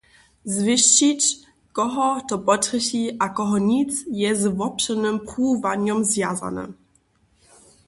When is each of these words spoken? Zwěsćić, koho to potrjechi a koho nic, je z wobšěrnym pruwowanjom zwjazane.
Zwěsćić, 0.55 1.21
koho 1.77 2.07
to 2.29 2.35
potrjechi 2.47 3.03
a 3.19 3.27
koho 3.37 3.57
nic, 3.71 3.91
je 4.21 4.29
z 4.41 4.43
wobšěrnym 4.59 5.17
pruwowanjom 5.29 5.99
zwjazane. 6.11 6.65